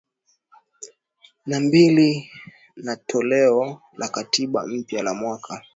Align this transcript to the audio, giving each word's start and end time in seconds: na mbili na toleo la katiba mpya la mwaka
na 1.45 1.59
mbili 1.59 2.31
na 2.75 2.95
toleo 2.95 3.81
la 3.97 4.07
katiba 4.09 4.67
mpya 4.67 5.03
la 5.03 5.13
mwaka 5.13 5.63